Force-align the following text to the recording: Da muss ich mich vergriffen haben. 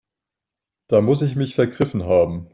Da 0.87 0.99
muss 1.01 1.21
ich 1.21 1.35
mich 1.35 1.53
vergriffen 1.53 2.05
haben. 2.05 2.49